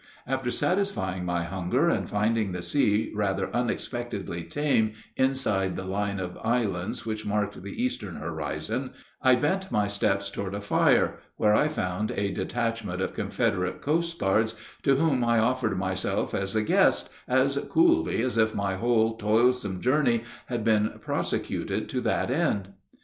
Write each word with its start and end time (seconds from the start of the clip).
After 0.25 0.49
satisfying 0.49 1.25
my 1.25 1.43
hunger, 1.43 1.87
and 1.91 2.09
finding 2.09 2.53
the 2.53 2.63
sea 2.63 3.11
rather 3.13 3.55
unexpectedly 3.55 4.43
tame 4.43 4.93
inside 5.15 5.75
the 5.75 5.85
line 5.85 6.19
of 6.19 6.39
islands 6.43 7.05
which 7.05 7.23
marked 7.23 7.61
the 7.61 7.83
eastern 7.83 8.15
horizon, 8.15 8.93
I 9.21 9.35
bent 9.35 9.71
my 9.71 9.85
steps 9.85 10.31
toward 10.31 10.55
a 10.55 10.59
fire, 10.59 11.19
where 11.37 11.53
I 11.53 11.67
found 11.67 12.09
a 12.15 12.31
detachment 12.31 12.99
of 12.99 13.13
Confederate 13.13 13.79
coastguards, 13.83 14.55
to 14.81 14.95
whom 14.95 15.23
I 15.23 15.37
offered 15.37 15.77
myself 15.77 16.33
as 16.33 16.55
a 16.55 16.63
guest 16.63 17.11
as 17.27 17.59
coolly 17.69 18.23
as 18.23 18.39
if 18.39 18.55
my 18.55 18.77
whole 18.77 19.17
toilsome 19.17 19.81
journey 19.81 20.23
had 20.47 20.63
been 20.63 20.93
prosecuted 20.99 21.87
to 21.89 22.01
that 22.01 22.31
end. 22.31 22.69